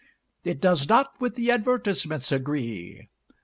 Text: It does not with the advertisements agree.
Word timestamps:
It 0.43 0.59
does 0.59 0.89
not 0.89 1.11
with 1.21 1.35
the 1.35 1.51
advertisements 1.51 2.31
agree. 2.31 3.07